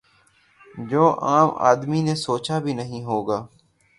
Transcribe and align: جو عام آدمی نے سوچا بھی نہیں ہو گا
جو 0.89 1.03
عام 1.27 1.49
آدمی 1.69 2.01
نے 2.01 2.15
سوچا 2.25 2.59
بھی 2.63 2.73
نہیں 2.73 3.03
ہو 3.03 3.21
گا 3.27 3.39